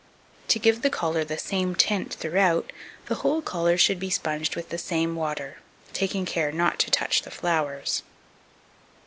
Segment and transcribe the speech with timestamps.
[0.47, 2.73] To give the collar the same tint throughout,
[3.05, 5.59] the whole collar should be sponged with the same water,
[5.93, 8.01] taking care not to touch the flowers.